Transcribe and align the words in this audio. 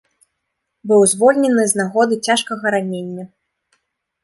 Быў 0.91 1.01
звольнены 1.11 1.63
з 1.73 1.81
нагоды 1.83 2.19
цяжкага 2.31 2.65
ранення. 2.79 3.25